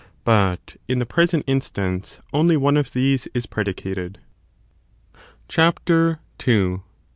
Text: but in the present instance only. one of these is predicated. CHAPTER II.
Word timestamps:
but 0.23 0.77
in 0.87 0.97
the 0.97 1.05
present 1.05 1.43
instance 1.45 2.19
only. 2.33 2.57
one 2.57 2.75
of 2.75 2.91
these 2.91 3.27
is 3.35 3.45
predicated. 3.45 4.17
CHAPTER 5.47 6.21
II. 6.47 6.79